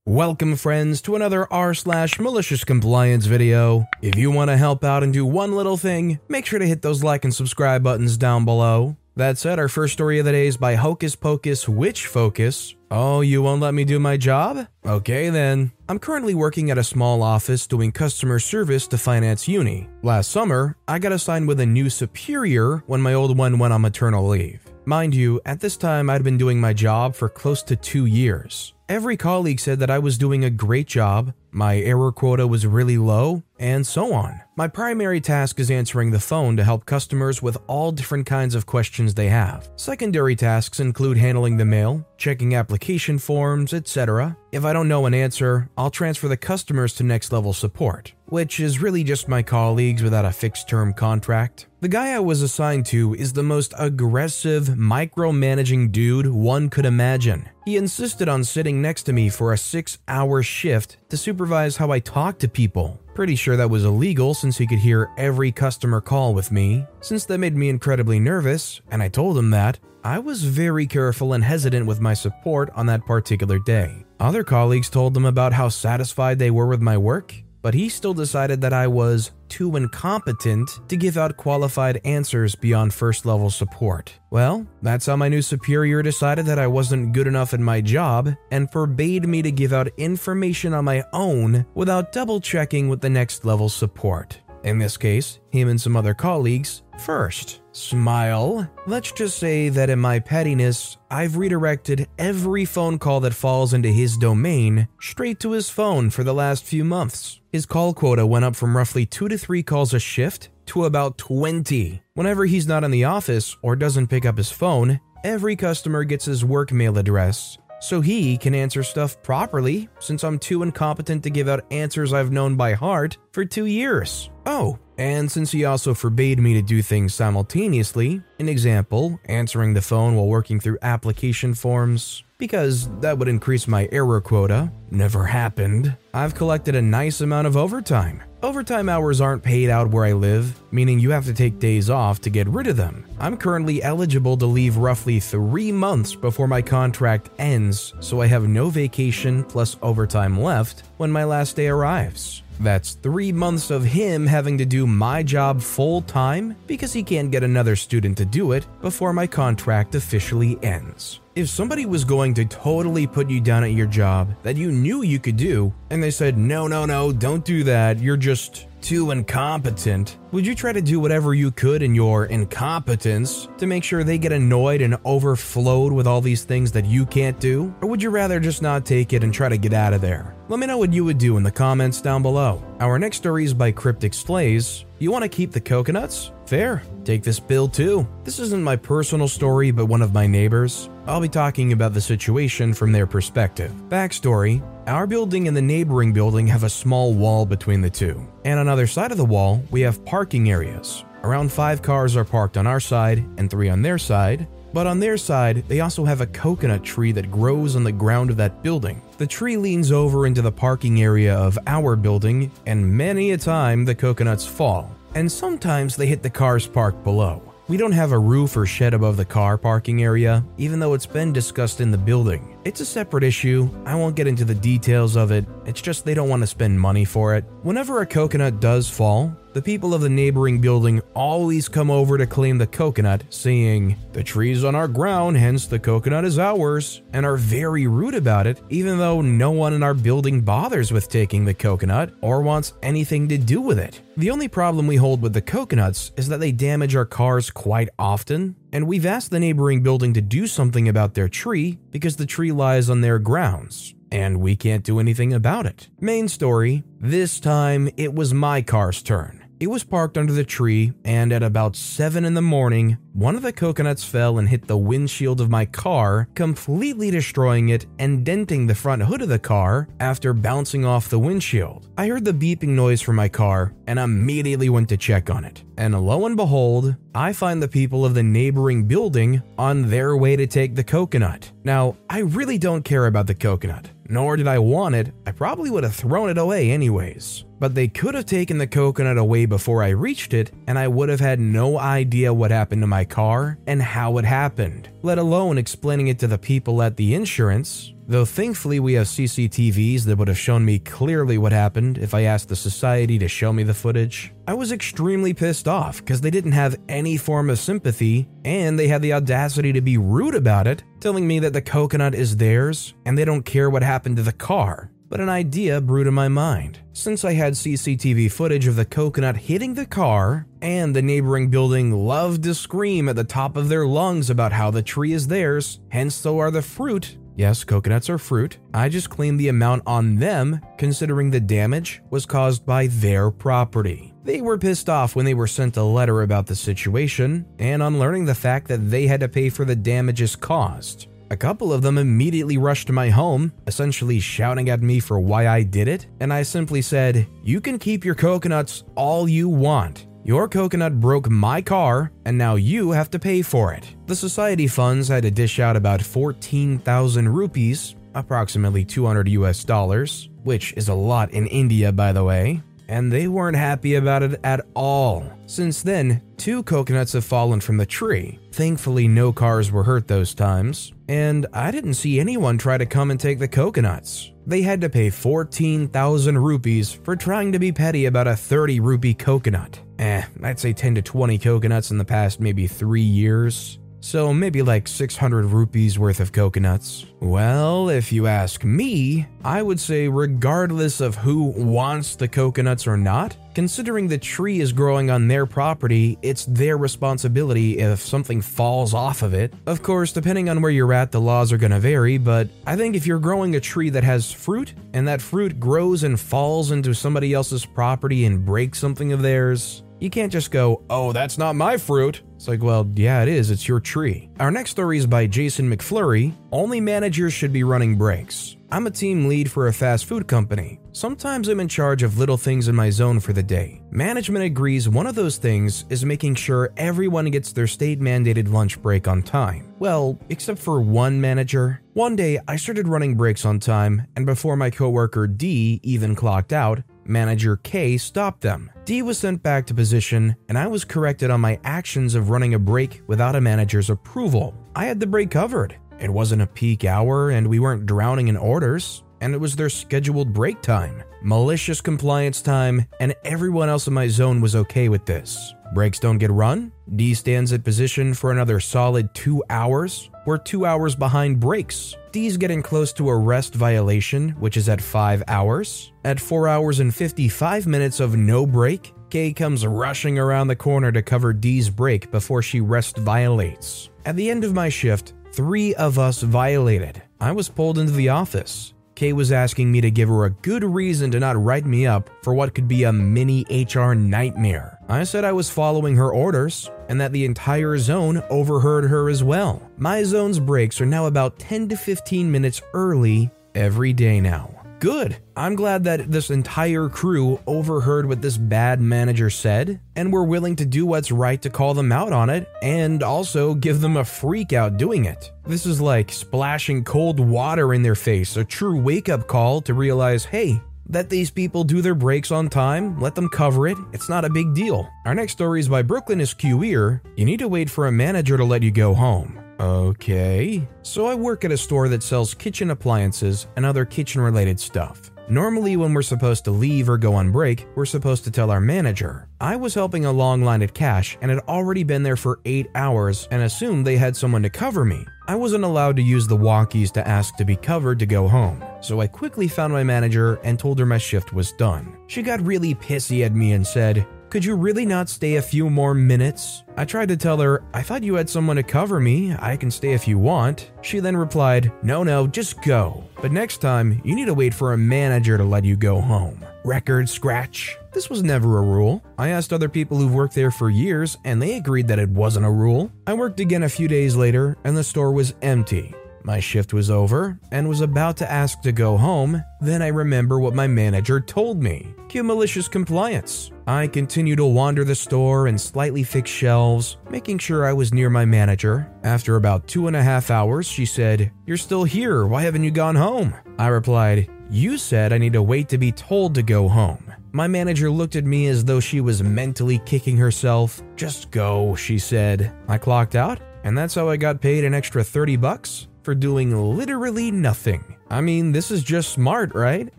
Welcome, 0.05 0.58
friends, 0.58 1.02
to 1.04 1.16
another 1.16 1.48
r 1.50 1.73
slash 1.73 2.20
malicious 2.20 2.66
compliance 2.66 3.26
video. 3.26 3.86
If 4.02 4.18
you 4.18 4.32
want 4.32 4.50
to 4.50 4.58
help 4.58 4.84
out 4.84 5.02
and 5.02 5.14
do 5.14 5.26
one 5.26 5.55
little 5.55 5.78
thing, 5.78 6.20
make 6.28 6.46
sure 6.46 6.60
to 6.60 6.68
hit 6.68 6.82
those 6.82 7.05
like 7.05 7.23
and 7.23 7.34
subscribe 7.34 7.84
buttons 7.84 8.18
down 8.18 8.44
below. 8.44 8.98
That 9.22 9.38
said, 9.38 9.60
our 9.60 9.68
first 9.68 9.94
story 9.94 10.18
of 10.18 10.26
the 10.26 10.32
day 10.32 10.48
is 10.48 10.58
by 10.58 10.74
Hocus 10.74 11.16
Pocus 11.16 11.70
Witch 11.70 12.08
Focus. 12.08 12.74
Oh, 12.90 13.22
you 13.22 13.44
won't 13.44 13.62
let 13.62 13.76
me 13.76 13.84
do 13.84 14.00
my 14.00 14.18
job? 14.18 14.66
Okay 14.84 15.30
then. 15.30 15.72
I'm 15.88 16.00
currently 16.00 16.34
working 16.34 16.72
at 16.72 16.80
a 16.80 16.84
small 16.84 17.22
office 17.22 17.68
doing 17.68 17.92
customer 17.92 18.40
service 18.40 18.88
to 18.88 18.98
Finance 18.98 19.48
Uni. 19.48 19.88
Last 20.02 20.31
summer, 20.31 20.76
I 20.88 20.98
got 20.98 21.12
assigned 21.12 21.48
with 21.48 21.59
a 21.59 21.66
new 21.68 21.88
superior 21.88 22.78
when 22.88 23.00
my 23.00 23.14
old 23.14 23.38
one 23.38 23.59
went 23.59 23.73
on 23.76 23.81
maternal 23.81 24.28
leave. 24.28 24.59
Mind 24.86 25.14
you, 25.14 25.40
at 25.45 25.59
this 25.59 25.78
time 25.78 26.09
I'd 26.09 26.23
been 26.23 26.40
doing 26.40 26.59
my 26.59 26.73
job 26.73 27.14
for 27.14 27.30
close 27.30 27.62
to 27.62 27.76
two 27.76 28.08
years. 28.08 28.73
Every 28.90 29.17
colleague 29.17 29.59
said 29.59 29.78
that 29.81 29.92
I 29.92 30.00
was 30.00 30.17
doing 30.17 30.45
a 30.45 30.50
great 30.50 30.88
job, 30.88 31.31
my 31.52 31.78
error 31.78 32.12
quota 32.12 32.48
was 32.48 32.66
really 32.66 32.98
low, 32.98 33.44
and 33.59 33.86
so 33.86 34.14
on. 34.14 34.42
My 34.58 34.68
primary 34.68 35.22
task 35.22 35.59
is 35.59 35.70
answering 35.70 36.12
the 36.12 36.20
phone 36.20 36.58
to 36.58 36.64
help 36.64 36.86
customers 36.86 37.42
with 37.42 37.58
all 37.68 37.92
different 37.92 38.26
kinds 38.26 38.55
of 38.55 38.66
questions 38.66 39.14
they 39.14 39.30
have. 39.30 39.70
Secondary 39.76 40.36
tasks 40.36 40.80
include 40.80 41.18
handling 41.18 41.58
the 41.58 41.66
mail, 41.66 42.06
checking 42.18 42.56
application 42.56 43.20
forms, 43.20 43.73
etc. 43.73 44.36
If 44.52 44.66
I 44.66 44.73
don't 44.73 44.88
know 44.88 45.06
an 45.06 45.14
answer, 45.14 45.70
I'll 45.78 45.92
transfer 45.92 46.28
the 46.28 46.38
customers 46.38 46.95
to 46.95 47.03
next 47.03 47.31
level 47.31 47.53
support, 47.53 48.14
which 48.25 48.59
is 48.59 48.81
really 48.81 49.03
just 49.03 49.28
my 49.28 49.44
colleagues 49.44 50.03
without 50.03 50.25
a 50.25 50.31
fixed 50.31 50.68
term 50.68 50.94
contract. 50.94 51.68
The 51.81 51.88
guy 51.88 52.14
I 52.14 52.20
was 52.20 52.42
assigned 52.44 52.86
to 52.88 53.16
is 53.16 53.34
the 53.34 53.42
most 53.42 53.73
aggressive, 53.78 54.66
micromanaging 54.66 55.92
dude 55.92 56.28
one 56.28 56.70
could 56.70 56.86
imagine. 56.86 57.50
He 57.66 57.78
insisted 57.78 58.30
on 58.30 58.44
sitting 58.44 58.81
next 58.81 59.03
to 59.03 59.14
me 59.14 59.30
for 59.30 59.53
a 59.53 59.58
six 59.58 59.97
hour 60.08 60.44
shift 60.44 60.97
to 61.12 61.17
supervise 61.17 61.76
how 61.76 61.92
I 61.92 62.00
talk 62.00 62.40
to 62.40 62.48
people. 62.48 62.98
Pretty 63.14 63.36
sure 63.36 63.58
that 63.58 63.70
was 63.70 63.84
illegal 63.84 64.34
since 64.34 64.58
he 64.58 64.66
could 64.66 64.80
hear 64.80 65.09
every 65.18 65.52
customer 65.52 66.00
call 66.00 66.34
with 66.34 66.53
me. 66.53 66.86
Since 67.02 67.26
that 67.26 67.38
made 67.38 67.56
me 67.56 67.68
incredibly 67.68 68.18
nervous, 68.18 68.80
and 68.92 69.03
I 69.03 69.09
told 69.09 69.38
him 69.38 69.50
that, 69.52 69.78
I 70.06 70.20
was 70.20 70.45
very 70.45 70.88
careful 70.88 71.34
and 71.34 71.44
hesitant 71.44 71.86
with 71.86 72.00
my 72.00 72.14
support 72.14 72.72
on 72.76 72.86
that 72.86 73.06
particular 73.06 73.59
day. 73.59 74.06
Other 74.22 74.45
colleagues 74.45 74.90
told 74.90 75.14
them 75.14 75.26
about 75.26 75.52
how 75.52 75.68
satisfied 75.68 76.40
they 76.40 76.50
were 76.50 76.68
with 76.68 76.81
my 76.81 76.98
work, 76.98 77.36
but 77.62 77.73
he 77.73 77.90
still 77.90 78.14
decided 78.14 78.62
that 78.62 78.73
I 78.73 78.88
was 78.88 79.31
too 79.50 79.76
incompetent 79.76 80.70
to 80.88 80.98
give 80.98 81.17
out 81.17 81.38
qualified 81.38 82.02
answers 82.06 82.56
beyond 82.56 82.94
first 82.94 83.26
level 83.26 83.50
support. 83.50 84.14
Well, 84.30 84.66
that's 84.81 85.06
how 85.06 85.16
my 85.16 85.30
new 85.30 85.42
superior 85.42 86.02
decided 86.02 86.45
that 86.45 86.59
I 86.59 86.68
wasn't 86.68 87.14
good 87.14 87.28
enough 87.28 87.53
in 87.53 87.64
my 87.64 87.81
job 87.81 88.34
and 88.52 88.72
forbade 88.72 89.28
me 89.28 89.42
to 89.42 89.52
give 89.52 89.73
out 89.73 89.90
information 89.98 90.73
on 90.73 90.86
my 90.86 91.03
own 91.14 91.66
without 91.76 92.12
double 92.12 92.40
checking 92.40 92.90
with 92.90 93.02
the 93.02 93.09
next 93.09 93.45
level 93.45 93.70
support. 93.70 94.40
In 94.64 94.78
this 94.78 94.98
case, 94.98 95.40
him 95.50 95.70
and 95.70 95.81
some 95.81 95.96
other 95.96 96.14
colleagues 96.14 96.84
first. 97.00 97.61
Smile. 97.73 98.69
Let's 98.86 99.11
just 99.11 99.38
say 99.38 99.69
that 99.69 99.89
in 99.89 100.00
my 100.00 100.19
pettiness, 100.19 100.97
I've 101.09 101.38
redirected 101.38 102.08
every 102.19 102.66
phone 102.66 103.00
call 103.00 103.22
that 103.22 103.33
falls 103.33 103.73
into 103.73 103.89
his 103.89 104.17
domain 104.17 104.88
straight 105.00 105.39
to 105.39 105.52
his 105.52 105.69
phone 105.69 106.09
for 106.09 106.23
the 106.23 106.33
last 106.33 106.66
few 106.66 106.83
months. 106.83 107.39
His 107.52 107.66
call 107.66 107.94
quota 107.94 108.25
went 108.25 108.45
up 108.45 108.55
from 108.55 108.75
roughly 108.75 109.05
2 109.05 109.30
to 109.30 109.38
3 109.38 109.63
calls 109.63 109.94
a 109.94 110.00
shift 110.00 110.50
to 110.68 110.85
about 110.85 111.18
20. 111.18 112.01
Whenever 112.13 112.46
he's 112.46 112.68
not 112.68 112.84
in 112.84 112.91
the 112.91 113.06
office 113.06 113.56
or 113.62 113.75
doesn't 113.75 114.07
pick 114.07 114.25
up 114.25 114.38
his 114.38 114.51
phone, 114.51 115.00
every 115.23 115.56
customer 115.56 116.03
gets 116.03 116.25
his 116.25 116.44
work 116.44 116.72
mail 116.72 116.97
address 116.97 117.57
so 117.81 118.00
he 118.00 118.38
can 118.38 118.53
answer 118.53 118.84
stuff 118.84 119.22
properly 119.23 119.90
since 120.00 120.23
I'm 120.23 120.40
too 120.40 120.63
incompetent 120.63 121.23
to 121.23 121.29
give 121.29 121.50
out 121.50 121.66
answers 121.72 122.13
I've 122.13 122.31
known 122.31 122.56
by 122.56 122.73
heart 122.73 123.17
for 123.31 123.44
two 123.44 123.66
years. 123.66 124.29
Oh, 124.46 124.78
and 125.01 125.31
since 125.31 125.51
he 125.51 125.66
also 125.66 125.95
forbade 125.95 126.38
me 126.38 126.53
to 126.53 126.62
do 126.62 126.84
things 126.84 127.16
simultaneously, 127.16 128.22
an 128.38 128.47
example, 128.47 129.19
answering 129.25 129.73
the 129.73 129.81
phone 129.81 130.16
while 130.16 130.28
working 130.28 130.59
through 130.59 130.78
application 130.84 131.56
forms, 131.56 132.23
because 132.38 132.88
that 133.00 133.17
would 133.17 133.28
increase 133.28 133.67
my 133.67 133.90
error 133.91 134.22
quota, 134.22 134.72
never 134.91 135.25
happened, 135.25 135.97
I've 136.13 136.35
collected 136.35 136.75
a 136.75 136.84
nice 136.84 137.22
amount 137.22 137.47
of 137.47 137.57
overtime. 137.57 138.22
Overtime 138.44 138.90
hours 138.90 139.22
aren't 139.22 139.44
paid 139.44 139.69
out 139.69 139.91
where 139.91 140.03
I 140.03 140.13
live, 140.13 140.59
meaning 140.72 140.97
you 140.97 141.12
have 141.12 141.25
to 141.25 141.34
take 141.34 141.59
days 141.59 141.91
off 141.91 142.22
to 142.22 142.31
get 142.31 142.47
rid 142.47 142.66
of 142.66 142.75
them. 142.75 143.06
I'm 143.19 143.38
currently 143.38 143.84
eligible 143.84 144.35
to 144.38 144.47
leave 144.47 144.78
roughly 144.78 145.19
three 145.19 145.72
months 145.72 146.16
before 146.16 146.47
my 146.47 146.63
contract 146.63 147.29
ends, 147.38 147.94
so 148.00 148.19
I 148.19 148.25
have 148.25 148.47
no 148.47 148.72
vacation 148.72 149.44
plus 149.44 149.78
overtime 149.84 150.40
left 150.41 150.81
when 150.97 151.12
my 151.12 151.24
last 151.24 151.56
day 151.56 151.68
arrives. 151.68 152.41
That's 152.59 152.94
three 152.94 153.31
months 153.31 153.69
of 153.69 153.84
him 153.84 154.25
having 154.25 154.58
to 154.58 154.66
do 154.66 154.88
my 154.88 155.22
job 155.22 155.62
full 155.62 156.02
time 156.02 156.56
because 156.66 156.94
he 156.94 157.03
can't 157.03 157.29
get 157.29 157.44
another 157.44 157.75
student 157.75 158.18
to 158.18 158.25
do 158.25 158.53
it 158.53 158.66
before 158.81 159.13
my 159.13 159.28
contract 159.28 159.94
officially 159.94 160.58
ends. 160.63 161.21
If 161.34 161.47
somebody 161.47 161.86
was 161.86 162.03
going 162.03 162.34
to 162.34 162.44
totally 162.44 163.08
put 163.08 163.30
you 163.30 163.40
down 163.40 163.64
at 163.64 163.72
your 163.72 163.88
job 163.88 164.36
that 164.44 164.58
you 164.58 164.69
knew 164.69 165.02
you 165.02 165.18
could 165.18 165.38
do, 165.38 165.74
and 165.90 166.03
they 166.03 166.12
said, 166.12 166.38
no, 166.38 166.68
no, 166.68 166.86
no, 166.86 167.14
don't 167.14 167.46
do 167.46 167.64
that, 167.64 168.00
you're 168.00 168.18
just 168.18 168.68
too 168.81 169.12
incompetent, 169.12 170.18
would 170.34 170.46
you 170.46 170.53
try 170.53 170.74
to 170.74 170.81
do 170.81 171.00
whatever 171.00 171.34
you 171.34 171.50
could 171.52 171.84
in 171.84 171.96
your 171.96 172.25
incompetence 172.25 173.47
to 173.59 173.66
make 173.66 173.81
sure 173.81 174.03
they 174.03 174.18
get 174.18 174.34
annoyed 174.34 174.81
and 174.81 174.97
overflowed 175.06 175.94
with 175.94 176.06
all 176.06 176.20
these 176.20 176.44
things 176.44 176.70
that 176.74 176.84
you 176.84 177.06
can't 177.06 177.40
do? 177.40 177.74
Or 177.81 177.88
would 177.88 178.03
you 178.03 178.09
rather 178.09 178.41
just 178.41 178.62
not 178.62 178.86
take 178.86 179.14
it 179.14 179.24
and 179.24 179.34
try 179.34 179.47
to 179.47 179.58
get 179.58 179.72
out 179.72 179.94
of 179.94 180.02
there? 180.02 180.36
Let 180.50 180.59
me 180.59 180.68
know 180.68 180.80
what 180.80 180.91
you 180.91 181.06
would 181.06 181.18
do 181.18 181.38
in 181.38 181.44
the 181.44 181.52
comments 181.52 182.02
down 182.02 182.24
below. 182.24 182.62
Our 182.81 183.00
next 183.00 183.18
story 183.18 183.46
is 183.46 183.53
by 183.53 183.72
Cryptic 183.72 184.14
Slays. 184.14 184.84
You 185.00 185.14
want 185.14 185.24
to 185.24 185.30
keep 185.30 185.53
the 185.53 185.62
coconuts? 185.62 186.34
Fair. 186.46 186.84
Take 187.06 187.24
this 187.24 187.40
bill 187.40 187.70
too. 187.70 188.06
This 188.25 188.40
isn't 188.40 188.62
my 188.62 188.75
personal 188.75 189.30
story, 189.30 189.72
but 189.72 189.86
one 189.86 190.02
of 190.02 190.14
my 190.14 190.28
neighbors. 190.28 190.90
I'll 191.07 191.22
be 191.22 191.29
talking 191.29 191.73
about 191.73 191.94
the 191.94 192.01
situation 192.01 192.73
from 192.73 192.91
their 192.91 193.07
perspective. 193.07 193.72
Backstory 193.89 194.62
Our 194.88 195.07
building 195.07 195.47
and 195.47 195.57
the 195.57 195.62
neighboring 195.62 196.13
building 196.13 196.47
have 196.47 196.63
a 196.63 196.69
small 196.69 197.13
wall 197.13 197.45
between 197.45 197.81
the 197.81 197.89
two. 197.89 198.25
And 198.45 198.59
on 198.59 198.67
either 198.69 198.88
side 198.88 199.11
of 199.11 199.17
the 199.17 199.25
wall, 199.25 199.63
we 199.72 199.81
have 199.81 200.06
parking 200.06 200.50
areas. 200.50 201.03
Around 201.23 201.51
five 201.51 201.81
cars 201.81 202.16
are 202.16 202.25
parked 202.25 202.57
on 202.57 202.67
our 202.67 202.79
side 202.79 203.19
and 203.38 203.50
three 203.50 203.69
on 203.69 203.81
their 203.81 203.97
side. 203.97 204.47
But 204.73 204.88
on 204.88 205.00
their 205.00 205.17
side, 205.17 205.63
they 205.67 205.81
also 205.81 206.06
have 206.06 206.22
a 206.22 206.28
coconut 206.28 206.84
tree 206.84 207.11
that 207.11 207.31
grows 207.31 207.75
on 207.75 207.84
the 207.84 207.91
ground 207.91 208.29
of 208.29 208.38
that 208.38 208.63
building. 208.63 209.01
The 209.17 209.28
tree 209.28 209.57
leans 209.57 209.91
over 209.91 210.25
into 210.25 210.41
the 210.41 210.51
parking 210.51 211.01
area 211.01 211.35
of 211.35 211.59
our 211.67 211.95
building, 211.95 212.51
and 212.66 212.91
many 212.91 213.31
a 213.31 213.38
time 213.38 213.84
the 213.85 213.95
coconuts 213.95 214.45
fall 214.45 214.95
and 215.16 215.31
sometimes 215.31 215.95
they 215.95 216.07
hit 216.07 216.23
the 216.23 216.29
cars 216.29 216.67
parked 216.67 217.03
below. 217.03 217.41
We 217.72 217.78
don't 217.78 217.94
have 217.94 218.12
a 218.12 218.20
roof 218.20 218.58
or 218.58 218.66
shed 218.66 218.94
above 218.94 219.16
the 219.16 219.24
car 219.24 219.58
parking 219.58 220.04
area, 220.04 220.44
even 220.58 220.82
though 220.82 220.94
it's 220.94 221.06
been 221.06 221.32
discussed 221.32 221.80
in 221.80 221.90
the 221.90 221.98
building. 221.98 222.58
It's 222.66 222.82
a 222.82 222.86
separate 222.86 223.24
issue, 223.24 223.70
I 223.86 223.96
won't 223.96 224.18
get 224.18 224.28
into 224.28 224.44
the 224.44 224.54
details 224.54 225.16
of 225.16 225.32
it, 225.32 225.46
it's 225.66 225.81
just 225.81 226.05
they 226.05 226.13
don't 226.13 226.29
want 226.29 226.41
to 226.41 226.47
spend 226.47 226.79
money 226.79 227.05
for 227.05 227.35
it. 227.35 227.45
Whenever 227.63 228.01
a 228.01 228.05
coconut 228.05 228.59
does 228.59 228.89
fall, 228.89 229.35
the 229.53 229.61
people 229.61 229.94
of 229.94 230.01
the 230.01 230.09
neighboring 230.09 230.61
building 230.61 231.01
always 231.13 231.67
come 231.67 231.91
over 231.91 232.17
to 232.17 232.25
claim 232.25 232.57
the 232.57 232.67
coconut, 232.67 233.25
saying, 233.29 233.97
The 234.13 234.23
tree's 234.23 234.63
on 234.63 234.75
our 234.75 234.88
ground, 234.88 235.35
hence 235.35 235.67
the 235.67 235.77
coconut 235.77 236.23
is 236.23 236.39
ours, 236.39 237.01
and 237.11 237.25
are 237.25 237.35
very 237.35 237.85
rude 237.85 238.16
about 238.16 238.47
it, 238.47 238.61
even 238.69 238.97
though 238.97 239.22
no 239.22 239.52
one 239.52 239.73
in 239.73 239.84
our 239.84 239.93
building 239.93 240.40
bothers 240.40 240.93
with 240.93 241.09
taking 241.09 241.43
the 241.43 241.53
coconut 241.53 242.14
or 242.22 242.41
wants 242.41 242.73
anything 242.81 243.28
to 243.28 243.37
do 243.37 243.59
with 243.59 243.78
it. 243.78 244.02
The 244.16 244.31
only 244.31 244.47
problem 244.47 244.87
we 244.87 244.96
hold 244.96 245.22
with 245.22 245.34
the 245.34 245.41
coconuts 245.41 246.14
is 246.16 246.29
that 246.29 246.40
they 246.40 246.53
damage 246.53 246.96
our 246.96 247.05
cars 247.05 247.49
quite 247.49 247.90
often, 247.99 248.55
and 248.72 248.87
we've 248.87 249.05
asked 249.05 249.31
the 249.31 249.40
neighboring 249.40 249.84
building 249.84 250.14
to 250.14 250.22
do 250.22 250.47
something 250.47 250.87
about 250.87 251.14
their 251.14 251.28
tree 251.28 251.78
because 251.91 252.16
the 252.16 252.25
tree 252.25 252.53
lies 252.53 252.90
on 252.90 253.02
their 253.02 253.19
grounds 253.19 253.96
and 254.11 254.41
we 254.41 254.55
can't 254.55 254.84
do 254.84 254.99
anything 254.99 255.34
about 255.34 255.66
it. 255.66 255.87
Main 255.99 256.27
story 256.27 256.84
this 257.00 257.39
time 257.39 257.89
it 257.98 258.13
was 258.13 258.34
my 258.34 258.62
car's 258.62 259.01
turn. 259.01 259.41
It 259.62 259.69
was 259.69 259.84
parked 259.84 260.17
under 260.17 260.34
the 260.34 260.43
tree, 260.43 260.91
and 261.05 261.31
at 261.31 261.43
about 261.43 261.75
7 261.75 262.25
in 262.25 262.34
the 262.34 262.41
morning, 262.41 262.98
one 263.13 263.36
of 263.36 263.43
the 263.43 263.53
coconuts 263.53 264.03
fell 264.03 264.39
and 264.39 264.50
hit 264.50 264.65
the 264.65 264.75
windshield 264.75 265.39
of 265.39 265.51
my 265.51 265.65
car, 265.65 266.27
completely 266.34 267.12
destroying 267.12 267.69
it 267.69 267.86
and 268.00 268.25
denting 268.25 268.65
the 268.65 268.74
front 268.74 269.03
hood 269.03 269.22
of 269.22 269.29
the 269.29 269.38
car 269.38 269.88
after 270.00 270.34
bouncing 270.34 270.84
off 270.84 271.10
the 271.10 271.19
windshield. 271.19 271.88
I 271.96 272.07
heard 272.07 272.25
the 272.25 272.34
beeping 272.34 272.69
noise 272.69 273.01
from 273.01 273.17
my 273.17 273.29
car 273.29 273.75
and 273.86 274.00
immediately 274.00 274.69
went 274.69 274.89
to 274.89 274.98
check 274.98 275.29
on 275.29 275.46
it. 275.46 275.63
And 275.77 275.93
lo 276.07 276.25
and 276.25 276.36
behold, 276.36 276.96
I 277.13 277.31
find 277.31 277.62
the 277.62 277.67
people 277.67 278.03
of 278.03 278.15
the 278.15 278.24
neighboring 278.24 278.86
building 278.86 279.43
on 279.60 279.91
their 279.91 280.17
way 280.17 280.36
to 280.38 280.48
take 280.48 280.74
the 280.74 280.84
coconut. 280.84 281.51
Now, 281.63 281.98
I 282.10 282.22
really 282.22 282.57
don't 282.57 282.84
care 282.84 283.05
about 283.05 283.27
the 283.27 283.36
coconut 283.36 283.91
nor 284.12 284.36
did 284.36 284.48
I 284.48 284.60
want 284.60 284.96
it, 284.96 285.13
I 285.25 285.31
probably 285.31 285.69
would 285.69 285.84
have 285.84 285.96
thrown 285.96 286.29
it 286.29 286.38
away 286.38 286.69
anyways. 286.69 287.46
But 287.62 287.75
they 287.75 287.88
could 287.88 288.15
have 288.15 288.25
taken 288.25 288.58
the 288.58 288.65
coconut 288.65 289.19
away 289.19 289.46
before 289.46 289.84
I 289.84 289.89
reached 289.89 290.34
it, 290.34 290.51
and 290.65 290.79
I 290.79 290.88
would 290.88 291.10
have 291.10 291.19
had 291.19 291.39
no 291.39 291.77
idea 291.77 292.34
what 292.34 292.50
happened 292.50 292.81
to 292.81 292.88
my 292.88 293.05
car 293.05 293.60
and 293.67 293.79
how 293.79 294.17
it 294.17 294.25
happened, 294.25 294.89
let 295.03 295.19
alone 295.19 295.60
explaining 295.60 296.08
it 296.08 296.17
to 296.19 296.27
the 296.27 296.39
people 296.39 296.81
at 296.81 296.98
the 296.98 297.13
insurance. 297.13 297.93
Though 298.08 298.25
thankfully 298.25 298.79
we 298.79 298.93
have 298.93 299.05
CCTVs 299.05 300.05
that 300.05 300.17
would 300.17 300.27
have 300.27 300.39
shown 300.39 300.65
me 300.65 300.79
clearly 300.79 301.38
what 301.38 301.51
happened 301.51 302.00
if 302.00 302.15
I 302.15 302.24
asked 302.24 302.50
the 302.50 302.55
society 302.55 303.19
to 303.19 303.27
show 303.27 303.53
me 303.53 303.62
the 303.62 303.75
footage. 303.75 304.34
I 304.48 304.55
was 304.55 304.72
extremely 304.72 305.36
pissed 305.36 305.67
off 305.67 306.00
because 306.00 306.19
they 306.19 306.31
didn't 306.31 306.53
have 306.53 306.79
any 306.89 307.15
form 307.15 307.51
of 307.51 307.60
sympathy 307.60 308.27
and 308.43 308.77
they 308.77 308.88
had 308.88 309.03
the 309.03 309.13
audacity 309.13 309.72
to 309.74 309.81
be 309.81 310.00
rude 310.00 310.34
about 310.34 310.65
it, 310.65 310.84
telling 311.00 311.27
me 311.27 311.38
that 311.39 311.53
the 311.53 311.62
coconut 311.62 312.15
is 312.15 312.38
theirs 312.38 312.96
and 313.05 313.15
they 313.15 313.24
don't 313.24 313.46
care 313.46 313.69
what 313.69 313.84
happened 313.84 314.17
to 314.17 314.24
the 314.24 314.34
car. 314.34 314.89
But 315.12 315.19
an 315.19 315.27
idea 315.27 315.81
brewed 315.81 316.08
in 316.08 316.13
my 316.13 316.29
mind. 316.29 316.79
Since 316.93 317.25
I 317.25 317.34
had 317.34 317.53
CCTV 317.53 318.31
footage 318.31 318.65
of 318.65 318.77
the 318.77 318.86
coconut 318.86 319.36
hitting 319.36 319.74
the 319.74 319.86
car, 319.86 320.48
and 320.62 320.96
the 320.96 321.01
neighboring 321.01 321.50
building 321.50 321.91
loved 321.91 322.43
to 322.43 322.55
scream 322.55 323.10
at 323.10 323.17
the 323.17 323.25
top 323.25 323.58
of 323.58 323.67
their 323.67 323.86
lungs 323.86 324.29
about 324.29 324.53
how 324.53 324.72
the 324.72 324.81
tree 324.81 325.12
is 325.12 325.27
theirs, 325.27 325.81
hence 325.89 326.15
so 326.15 326.39
are 326.39 326.50
the 326.50 326.62
fruit, 326.62 327.17
Yes, 327.36 327.63
coconuts 327.63 328.10
are 328.10 328.17
fruit. 328.17 328.58
I 328.74 328.89
just 328.89 329.10
claimed 329.10 329.39
the 329.39 329.48
amount 329.48 329.84
on 329.88 330.17
them, 330.17 330.60
considering 330.77 331.31
the 331.31 331.39
damage 331.39 332.01
was 332.10 332.25
caused 332.25 332.65
by 332.65 332.88
their 332.88 333.31
property. 333.31 334.13
They 334.24 334.41
were 334.41 334.57
pissed 334.57 334.89
off 334.89 335.15
when 335.15 335.25
they 335.25 335.34
were 335.34 335.48
sent 335.48 335.77
a 335.77 335.84
letter 335.84 336.22
about 336.22 336.46
the 336.46 336.55
situation, 336.55 337.46
and 337.57 337.81
on 337.81 338.00
learning 338.00 338.25
the 338.25 338.36
fact 338.36 338.67
that 338.67 338.89
they 338.91 339.07
had 339.07 339.22
to 339.22 339.29
pay 339.29 339.50
for 339.50 339.65
the 339.65 339.75
damages 339.75 340.36
caused. 340.36 341.07
A 341.31 341.38
couple 341.38 341.72
of 341.72 341.81
them 341.81 341.98
immediately 341.98 342.57
rushed 342.57 342.88
to 342.88 342.93
my 342.93 343.10
home, 343.10 343.53
essentially 343.65 344.19
shouting 344.19 344.69
at 344.69 344.81
me 344.81 345.00
for 345.00 345.17
why 345.17 345.48
I 345.48 345.63
did 345.63 345.88
it, 345.88 346.07
and 346.19 346.33
I 346.33 346.43
simply 346.43 346.81
said, 346.81 347.25
You 347.41 347.62
can 347.62 347.79
keep 347.79 348.03
your 348.03 348.15
coconuts 348.15 348.83
all 348.95 349.29
you 349.29 349.48
want. 349.48 350.07
Your 350.25 350.50
coconut 350.50 351.00
broke 351.00 351.29
my 351.29 351.62
car, 351.62 352.12
and 352.25 352.38
now 352.38 352.55
you 352.55 352.91
have 352.91 353.10
to 353.12 353.17
pay 353.17 353.41
for 353.43 353.72
it. 353.74 353.95
The 354.07 354.15
society 354.15 354.67
funds 354.67 355.07
had 355.07 355.24
to 355.24 355.31
dish 355.31 355.62
out 355.62 355.77
about 355.77 356.01
14,000 356.01 357.29
rupees, 357.29 357.95
approximately 358.13 358.83
200 358.83 359.29
US 359.29 359.63
dollars, 359.63 360.29
which 360.43 360.74
is 360.74 360.89
a 360.89 360.93
lot 360.93 361.31
in 361.31 361.48
India, 361.48 361.93
by 361.93 362.12
the 362.12 362.25
way, 362.25 362.62
and 362.91 363.10
they 363.10 363.27
weren't 363.29 363.55
happy 363.55 363.96
about 363.96 364.22
it 364.22 364.39
at 364.43 364.60
all. 364.75 365.24
Since 365.46 365.82
then, 365.82 366.22
two 366.36 366.62
coconuts 366.62 367.13
have 367.13 367.24
fallen 367.24 367.62
from 367.62 367.77
the 367.77 367.86
tree. 367.86 368.38
Thankfully, 368.51 369.08
no 369.08 369.32
cars 369.32 369.72
were 369.72 369.84
hurt 369.84 370.10
those 370.10 370.36
times, 370.36 370.91
and 371.08 371.48
I 371.53 371.72
didn't 371.72 371.93
see 371.93 372.20
anyone 372.20 372.58
try 372.58 372.77
to 372.77 372.86
come 372.86 373.10
and 373.10 373.20
take 373.20 373.39
the 373.39 373.48
coconuts. 373.48 374.34
They 374.46 374.62
had 374.62 374.82
to 374.82 374.89
pay 374.89 375.10
14,000 375.10 376.38
rupees 376.38 376.91
for 376.91 377.15
trying 377.15 377.53
to 377.53 377.60
be 377.60 377.72
petty 377.72 378.05
about 378.05 378.27
a 378.27 378.36
30 378.36 378.82
rupee 378.82 379.13
coconut. 379.13 379.79
Eh, 379.98 380.24
I'd 380.43 380.60
say 380.60 380.74
10 380.74 380.96
to 380.96 381.01
20 381.01 381.38
coconuts 381.38 381.91
in 381.91 381.98
the 381.98 382.05
past 382.05 382.41
maybe 382.41 382.67
three 382.67 383.01
years. 383.01 383.79
So 384.03 384.34
maybe 384.34 384.63
like 384.63 384.88
600 384.88 385.46
rupees 385.46 386.00
worth 386.00 386.20
of 386.20 386.32
coconuts. 386.32 387.06
Well, 387.20 387.89
if 387.89 388.12
you 388.12 388.25
ask 388.25 388.63
me, 388.63 389.27
I 389.46 389.62
would 389.62 389.80
say 389.80 390.08
regardless 390.08 391.01
of 391.01 391.15
who 391.15 391.44
wants 391.56 392.15
the 392.15 392.27
coconuts 392.27 392.88
or 392.88 392.98
not, 392.98 393.38
considering 393.53 394.08
the 394.08 394.18
tree 394.18 394.60
is 394.60 394.74
growing 394.74 395.12
on 395.12 395.27
their 395.27 395.46
property, 395.46 396.18
it's 396.24 396.46
their 396.46 396.77
responsibility 396.77 397.77
if 397.77 398.00
something 398.00 398.42
falls 398.42 398.96
off 398.96 399.22
of 399.22 399.36
it. 399.36 399.53
Of 399.68 399.84
course, 399.84 400.12
depending 400.12 400.50
on 400.50 400.63
where 400.63 400.72
you're 400.72 400.94
at, 400.94 401.12
the 401.12 401.22
laws 401.22 401.53
are 401.53 401.58
going 401.60 401.72
to 401.72 401.80
vary, 401.80 402.18
but 402.18 402.50
I 402.65 402.75
think 402.75 402.96
if 402.96 403.06
you're 403.06 403.20
growing 403.20 403.56
a 403.56 403.60
tree 403.60 403.92
that 403.92 404.03
has 404.03 404.32
fruit 404.32 404.74
and 404.94 405.08
that 405.08 405.22
fruit 405.22 405.60
grows 405.60 406.01
and 406.01 406.20
falls 406.20 406.72
into 406.72 406.96
somebody 406.96 407.34
else's 407.34 407.68
property 407.68 408.25
and 408.25 408.44
breaks 408.44 408.80
something 408.80 409.13
of 409.13 409.22
theirs, 409.22 409.84
you 410.01 410.10
can't 410.10 410.32
just 410.32 410.50
go, 410.50 410.84
oh, 410.89 411.13
that's 411.13 411.38
not 411.38 411.56
my 411.56 411.77
fruit. 411.77 412.24
It's 412.36 412.48
like, 412.48 412.63
well, 412.63 412.89
yeah, 412.96 413.22
it 413.22 413.30
is. 413.30 413.51
It's 413.51 413.68
your 413.68 413.80
tree. 413.80 414.30
Our 414.39 414.50
next 414.50 414.72
story 414.72 414.98
is 414.98 415.06
by 415.06 415.27
Jason 415.27 415.72
McFlurry. 415.72 416.34
Only 416.51 416.82
managers 416.82 417.34
should 417.34 417.53
be 417.53 417.63
running 417.63 417.98
breaks. 417.98 418.58
I'm 418.72 418.88
a 418.88 418.92
team 418.92 419.27
lead 419.27 419.51
for 419.51 419.68
a 419.68 419.74
fast 419.74 420.06
food 420.06 420.27
company. 420.27 420.80
Sometimes 420.92 421.50
I'm 421.50 421.60
in 421.60 421.68
charge 421.68 422.01
of 422.01 422.18
little 422.18 422.38
things 422.38 422.68
in 422.68 422.75
my 422.75 422.89
zone 422.89 423.20
for 423.20 423.32
the 423.32 423.44
day. 423.44 423.82
Management 423.92 424.44
agrees 424.44 424.89
one 424.89 425.06
of 425.06 425.13
those 425.13 425.38
things 425.38 425.86
is 425.89 426.03
making 426.03 426.36
sure 426.36 426.74
everyone 426.77 427.30
gets 427.30 427.51
their 427.51 427.68
state 427.68 428.00
mandated 428.00 428.51
lunch 428.51 428.82
break 428.82 429.08
on 429.08 429.22
time. 429.22 429.74
Well, 429.77 430.18
except 430.30 430.58
for 430.58 430.82
one 430.82 431.22
manager. 431.22 431.82
One 431.94 432.15
day 432.15 432.39
I 432.48 432.56
started 432.56 432.88
running 432.88 433.15
breaks 433.15 433.46
on 433.46 433.60
time, 433.60 434.08
and 434.15 434.25
before 434.25 434.56
my 434.56 434.70
coworker 434.70 435.27
D 435.27 435.80
even 435.84 436.15
clocked 436.15 436.53
out, 436.53 436.82
Manager 437.06 437.58
K 437.58 437.98
stopped 437.98 438.42
them. 438.42 438.72
D 438.83 439.03
was 439.03 439.19
sent 439.19 439.43
back 439.43 439.67
to 439.67 439.75
position, 439.75 440.36
and 440.50 440.57
I 440.57 440.65
was 440.65 440.86
corrected 440.86 441.29
on 441.29 441.39
my 441.39 441.60
actions 441.63 442.15
of 442.15 442.31
running 442.31 442.55
a 442.55 442.60
break 442.60 443.03
without 443.05 443.36
a 443.36 443.41
manager's 443.41 443.91
approval. 443.91 444.55
I 444.75 444.86
had 444.86 445.00
the 445.00 445.05
break 445.05 445.29
covered. 445.29 445.77
It 446.00 446.10
wasn't 446.10 446.41
a 446.41 446.48
peak 446.48 446.83
hour, 446.83 447.29
and 447.29 447.48
we 447.48 447.60
weren't 447.60 447.86
drowning 447.86 448.27
in 448.27 448.36
orders, 448.36 449.03
and 449.22 449.36
it 449.36 449.38
was 449.38 449.55
their 449.55 449.69
scheduled 449.69 450.33
break 450.33 450.63
time. 450.63 451.03
Malicious 451.22 451.79
compliance 451.79 452.41
time, 452.41 452.88
and 453.00 453.13
everyone 453.24 453.69
else 453.69 453.86
in 453.86 453.93
my 453.93 454.07
zone 454.07 454.41
was 454.41 454.55
okay 454.55 454.89
with 454.89 455.05
this. 455.05 455.53
Breaks 455.74 456.00
don't 456.00 456.18
get 456.18 456.32
run. 456.32 456.74
D 456.98 457.13
stands 457.13 457.53
at 457.53 457.63
position 457.63 458.13
for 458.13 458.32
another 458.32 458.60
solid 458.60 459.13
two 459.13 459.41
hours. 459.50 460.10
We're 460.25 460.38
two 460.38 460.65
hours 460.65 460.96
behind 460.96 461.39
breaks. 461.39 461.96
D's 462.12 462.36
getting 462.36 462.62
close 462.62 462.91
to 462.94 463.08
a 463.08 463.15
rest 463.15 463.56
violation, 463.56 464.32
which 464.32 464.58
is 464.58 464.68
at 464.68 464.82
five 464.82 465.24
hours. 465.29 465.94
At 466.03 466.20
four 466.20 466.50
hours 466.50 466.82
and 466.82 466.94
55 466.94 467.68
minutes 467.68 468.01
of 468.01 468.18
no 468.18 468.46
break, 468.46 468.94
K 469.10 469.32
comes 469.32 469.65
rushing 469.65 470.20
around 470.20 470.50
the 470.50 470.56
corner 470.58 470.91
to 470.91 471.01
cover 471.01 471.32
D's 471.32 471.70
break 471.70 472.12
before 472.12 472.41
she 472.41 472.60
rest 472.60 472.98
violates. 472.98 473.89
At 474.06 474.17
the 474.17 474.29
end 474.29 474.44
of 474.44 474.53
my 474.53 474.67
shift, 474.67 475.13
three 475.32 475.74
of 475.75 475.98
us 475.98 476.22
violated. 476.22 477.01
I 477.22 477.32
was 477.32 477.48
pulled 477.48 477.77
into 477.77 477.94
the 477.94 478.10
office. 478.10 478.74
K 478.96 479.13
was 479.13 479.32
asking 479.32 479.72
me 479.72 479.82
to 479.82 479.89
give 479.89 480.10
her 480.10 480.25
a 480.25 480.29
good 480.29 480.63
reason 480.63 481.10
to 481.12 481.20
not 481.20 481.41
write 481.41 481.65
me 481.65 481.88
up 481.88 482.10
for 482.24 482.34
what 482.34 482.53
could 482.53 482.67
be 482.67 482.84
a 482.84 482.94
mini 482.94 483.46
HR 483.50 483.94
nightmare. 483.94 484.77
I 484.91 485.05
said 485.05 485.24
I 485.24 485.32
was 485.32 485.50
following 485.50 485.96
her 485.96 486.12
orders 486.12 486.70
and 486.89 487.00
that 487.00 487.13
the 487.13 487.24
entire 487.24 487.77
zone 487.77 488.22
overheard 488.29 488.84
her 488.89 489.10
as 489.10 489.24
well. 489.24 489.72
My 489.77 490.03
zone's 490.03 490.38
breaks 490.38 490.82
are 490.82 490.86
now 490.86 491.05
about 491.05 491.39
10 491.39 491.70
to 491.70 491.77
15 491.77 492.29
minutes 492.29 492.62
early 492.74 493.32
every 493.55 493.93
day 493.93 494.20
now. 494.20 494.62
Good. 494.81 495.15
I'm 495.38 495.55
glad 495.55 495.86
that 495.86 496.12
this 496.12 496.29
entire 496.29 496.89
crew 496.89 497.39
overheard 497.48 498.05
what 498.05 498.21
this 498.21 498.36
bad 498.36 498.81
manager 498.81 499.29
said 499.29 499.79
and 499.95 500.12
were 500.12 500.25
willing 500.25 500.57
to 500.57 500.65
do 500.65 500.86
what's 500.86 501.10
right 501.10 501.41
to 501.41 501.50
call 501.50 501.74
them 501.74 501.93
out 501.93 502.12
on 502.12 502.29
it 502.29 502.50
and 502.62 503.01
also 503.01 503.53
give 503.53 503.79
them 503.79 503.95
a 503.95 504.03
freak 504.03 504.51
out 504.51 504.75
doing 504.75 505.05
it. 505.05 505.31
This 505.45 505.65
is 505.65 505.79
like 505.79 506.12
splashing 506.12 506.83
cold 506.83 507.17
water 507.17 507.74
in 507.74 507.81
their 507.81 507.95
face, 507.95 508.36
a 508.36 508.43
true 508.43 508.77
wake 508.77 509.07
up 509.07 509.27
call 509.27 509.62
to 509.62 509.74
realize 509.74 510.25
hey, 510.25 510.60
that 510.91 511.10
these 511.10 511.31
people 511.31 511.63
do 511.63 511.81
their 511.81 511.95
breaks 511.95 512.31
on 512.31 512.50
time, 512.50 513.00
let 513.00 513.15
them 513.15 513.29
cover 513.29 513.67
it, 513.67 513.77
it's 513.93 514.10
not 514.10 514.25
a 514.25 514.29
big 514.29 514.53
deal. 514.53 514.89
Our 515.05 515.15
next 515.15 515.33
story 515.33 515.62
is 515.62 515.69
by 515.69 515.81
Brooklyn 515.81 516.21
is 516.21 516.33
Queer. 516.33 517.01
You 517.15 517.25
need 517.25 517.39
to 517.39 517.48
wait 517.48 517.69
for 517.69 517.88
a 517.88 517.91
manager 517.91 518.38
to 518.38 518.43
let 518.43 518.62
you 518.62 518.71
go 518.71 518.93
home. 518.93 519.39
Okay. 519.60 520.67
So 520.81 521.05
I 521.05 521.15
work 521.15 521.45
at 521.45 521.51
a 521.51 521.57
store 521.57 521.88
that 521.89 522.03
sells 522.03 522.33
kitchen 522.33 522.71
appliances 522.71 523.48
and 523.55 523.65
other 523.65 523.86
kitchen 523.86 524.19
related 524.21 524.60
stuff. 524.60 525.12
Normally, 525.31 525.77
when 525.77 525.93
we're 525.93 526.01
supposed 526.01 526.43
to 526.43 526.51
leave 526.51 526.89
or 526.89 526.97
go 526.97 527.13
on 527.13 527.31
break, 527.31 527.65
we're 527.75 527.85
supposed 527.85 528.25
to 528.25 528.31
tell 528.31 528.51
our 528.51 528.59
manager. 528.59 529.29
I 529.39 529.55
was 529.55 529.73
helping 529.73 530.03
a 530.03 530.11
long 530.11 530.41
line 530.41 530.61
at 530.61 530.73
cash 530.73 531.17
and 531.21 531.31
had 531.31 531.39
already 531.47 531.83
been 531.85 532.03
there 532.03 532.17
for 532.17 532.41
8 532.43 532.67
hours 532.75 533.29
and 533.31 533.41
assumed 533.41 533.88
they 533.88 533.95
had 533.95 534.17
someone 534.17 534.43
to 534.43 534.50
cover 534.50 534.83
me. 534.83 535.05
I 535.29 535.35
wasn't 535.35 535.63
allowed 535.63 535.95
to 535.95 536.01
use 536.01 536.27
the 536.27 536.35
walkies 536.35 536.91
to 536.91 537.07
ask 537.07 537.38
to 537.38 537.45
be 537.45 537.55
covered 537.55 537.97
to 538.00 538.05
go 538.05 538.27
home, 538.27 538.61
so 538.81 539.00
I 539.00 539.07
quickly 539.07 539.47
found 539.47 539.71
my 539.71 539.83
manager 539.83 540.33
and 540.43 540.59
told 540.59 540.77
her 540.79 540.85
my 540.85 540.97
shift 540.97 541.31
was 541.31 541.53
done. 541.53 541.95
She 542.07 542.23
got 542.23 542.45
really 542.45 542.75
pissy 542.75 543.25
at 543.25 543.33
me 543.33 543.53
and 543.53 543.65
said, 543.65 544.05
Could 544.31 544.45
you 544.45 544.55
really 544.55 544.85
not 544.85 545.09
stay 545.09 545.35
a 545.35 545.41
few 545.41 545.69
more 545.69 545.93
minutes? 545.93 546.63
I 546.77 546.85
tried 546.85 547.09
to 547.09 547.17
tell 547.17 547.38
her, 547.39 547.65
I 547.73 547.81
thought 547.81 548.01
you 548.01 548.15
had 548.15 548.29
someone 548.29 548.55
to 548.55 548.63
cover 548.63 548.97
me. 549.01 549.35
I 549.38 549.57
can 549.57 549.69
stay 549.69 549.91
if 549.91 550.07
you 550.07 550.17
want. 550.17 550.71
She 550.81 551.01
then 551.01 551.17
replied, 551.17 551.69
No, 551.83 552.01
no, 552.01 552.27
just 552.27 552.61
go. 552.61 553.03
But 553.21 553.33
next 553.33 553.57
time, 553.57 554.00
you 554.05 554.15
need 554.15 554.27
to 554.27 554.33
wait 554.33 554.53
for 554.53 554.71
a 554.71 554.77
manager 554.77 555.38
to 555.38 555.43
let 555.43 555.65
you 555.65 555.75
go 555.75 556.00
home. 556.00 556.45
Record 556.63 557.09
scratch. 557.09 557.77
This 557.91 558.09
was 558.09 558.23
never 558.23 558.59
a 558.59 558.61
rule. 558.61 559.03
I 559.17 559.31
asked 559.31 559.51
other 559.51 559.67
people 559.67 559.97
who've 559.97 560.13
worked 560.13 560.35
there 560.35 560.50
for 560.50 560.69
years, 560.69 561.17
and 561.25 561.41
they 561.41 561.57
agreed 561.57 561.89
that 561.89 562.00
it 562.00 562.07
wasn't 562.07 562.45
a 562.45 562.51
rule. 562.51 562.89
I 563.05 563.15
worked 563.15 563.41
again 563.41 563.63
a 563.63 563.69
few 563.69 563.89
days 563.89 564.15
later, 564.15 564.57
and 564.63 564.77
the 564.77 564.83
store 564.85 565.11
was 565.11 565.33
empty. 565.41 565.93
My 566.23 566.39
shift 566.39 566.73
was 566.73 566.91
over 566.91 567.39
and 567.51 567.67
was 567.67 567.81
about 567.81 568.17
to 568.17 568.31
ask 568.31 568.61
to 568.61 568.71
go 568.71 568.97
home. 568.97 569.43
Then 569.59 569.81
I 569.81 569.87
remember 569.87 570.39
what 570.39 570.53
my 570.53 570.67
manager 570.67 571.19
told 571.19 571.61
me. 571.61 571.93
Cue 572.09 572.23
malicious 572.23 572.67
compliance. 572.67 573.51
I 573.65 573.87
continued 573.87 574.37
to 574.37 574.45
wander 574.45 574.83
the 574.83 574.95
store 574.95 575.47
and 575.47 575.59
slightly 575.59 576.03
fix 576.03 576.29
shelves, 576.29 576.97
making 577.09 577.39
sure 577.39 577.65
I 577.65 577.73
was 577.73 577.93
near 577.93 578.09
my 578.09 578.25
manager. 578.25 578.91
After 579.03 579.35
about 579.35 579.67
two 579.67 579.87
and 579.87 579.95
a 579.95 580.03
half 580.03 580.29
hours, 580.29 580.67
she 580.67 580.85
said, 580.85 581.31
You're 581.45 581.57
still 581.57 581.83
here. 581.83 582.25
Why 582.27 582.43
haven't 582.43 582.63
you 582.63 582.71
gone 582.71 582.95
home? 582.95 583.33
I 583.57 583.67
replied, 583.67 584.29
You 584.49 584.77
said 584.77 585.13
I 585.13 585.17
need 585.17 585.33
to 585.33 585.41
wait 585.41 585.69
to 585.69 585.77
be 585.77 585.91
told 585.91 586.35
to 586.35 586.43
go 586.43 586.67
home. 586.67 587.11
My 587.31 587.47
manager 587.47 587.89
looked 587.89 588.17
at 588.17 588.25
me 588.25 588.47
as 588.47 588.65
though 588.65 588.81
she 588.81 588.99
was 588.99 589.23
mentally 589.23 589.79
kicking 589.85 590.17
herself. 590.17 590.83
Just 590.97 591.31
go, 591.31 591.75
she 591.75 591.97
said. 591.97 592.53
I 592.67 592.77
clocked 592.77 593.15
out, 593.15 593.39
and 593.63 593.77
that's 593.77 593.95
how 593.95 594.09
I 594.09 594.17
got 594.17 594.41
paid 594.41 594.65
an 594.65 594.73
extra 594.73 595.03
30 595.03 595.37
bucks 595.37 595.87
for 596.03 596.15
doing 596.15 596.75
literally 596.75 597.31
nothing. 597.31 597.96
I 598.10 598.22
mean, 598.22 598.51
this 598.51 598.72
is 598.72 598.84
just 598.84 599.13
smart, 599.13 599.53
right? 599.55 599.91